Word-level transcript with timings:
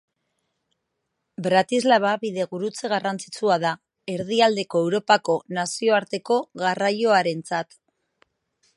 Bratislava 1.47 2.13
bidegurutze 2.23 2.91
garrantzitsua 2.95 3.59
da 3.65 3.75
Erdialdeko 4.15 4.83
Europako 4.87 5.39
nazioarteko 5.59 6.43
garraioarentzat. 6.67 7.83